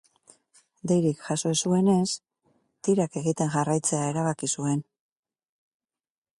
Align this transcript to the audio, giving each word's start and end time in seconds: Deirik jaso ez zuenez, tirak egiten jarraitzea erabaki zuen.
Deirik 0.91 1.19
jaso 1.25 1.51
ez 1.55 1.57
zuenez, 1.67 2.07
tirak 2.87 3.21
egiten 3.23 3.53
jarraitzea 3.59 4.11
erabaki 4.15 4.53
zuen. 4.59 4.85